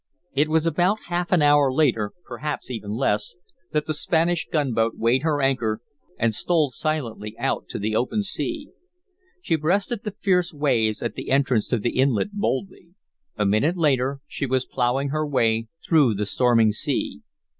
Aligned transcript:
It 0.33 0.49
was 0.49 0.65
about 0.65 0.97
half 1.09 1.31
an 1.31 1.43
hour 1.43 1.71
later, 1.71 2.11
perhaps 2.25 2.71
even 2.71 2.95
less, 2.95 3.35
that 3.71 3.85
that 3.85 3.93
Spanish 3.93 4.47
gunboat 4.51 4.95
weighed 4.97 5.21
her 5.21 5.43
anchor 5.43 5.79
and 6.17 6.33
stole 6.33 6.71
silently 6.71 7.37
out 7.37 7.67
to 7.67 7.77
the 7.77 7.95
open 7.95 8.23
sea. 8.23 8.69
She 9.43 9.55
breasted 9.57 10.03
the 10.03 10.15
fierce 10.19 10.51
waves 10.55 11.03
at 11.03 11.13
the 11.13 11.29
entrance 11.29 11.67
to 11.67 11.77
the 11.77 11.99
inlet 11.99 12.31
boldly. 12.31 12.95
A 13.37 13.45
minute 13.45 13.77
later 13.77 14.21
she 14.25 14.47
was 14.47 14.65
plowing 14.65 15.09
her 15.09 15.23
way 15.23 15.67
through 15.87 16.15
the 16.15 16.25
storming 16.25 16.71
sea. 16.71 17.21